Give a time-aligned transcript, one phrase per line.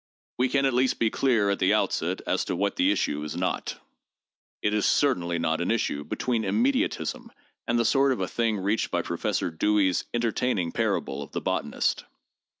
[0.39, 3.37] We can at least be clear at the outset as to what the issue is
[3.37, 3.79] not.
[4.63, 7.29] It is certainly not an issue between im mediatism
[7.67, 12.05] and the sort of a thing reached by Professor Dewey's entertaining parable of the botanist.